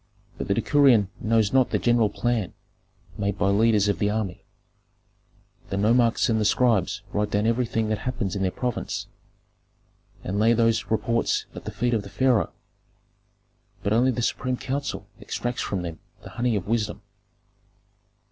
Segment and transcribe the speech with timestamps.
[0.39, 2.55] But the decurion knows not the general plan
[3.19, 4.43] made by leaders of the army.
[5.69, 9.05] The nomarchs and the scribes write down everything that happens in their province,
[10.23, 12.51] and lay those reports at the feet of the pharaoh.
[13.83, 17.03] But only the supreme council extracts from them the honey of wisdom."